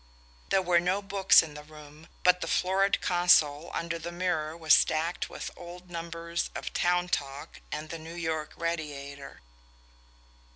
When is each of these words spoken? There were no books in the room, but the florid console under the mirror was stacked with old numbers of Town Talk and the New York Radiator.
There 0.49 0.63
were 0.63 0.79
no 0.79 0.99
books 1.03 1.43
in 1.43 1.53
the 1.53 1.63
room, 1.63 2.07
but 2.23 2.41
the 2.41 2.47
florid 2.47 3.01
console 3.01 3.69
under 3.71 3.99
the 3.99 4.11
mirror 4.11 4.57
was 4.57 4.73
stacked 4.73 5.29
with 5.29 5.51
old 5.55 5.91
numbers 5.91 6.49
of 6.55 6.73
Town 6.73 7.07
Talk 7.07 7.61
and 7.71 7.89
the 7.91 7.99
New 7.99 8.15
York 8.15 8.53
Radiator. 8.57 9.41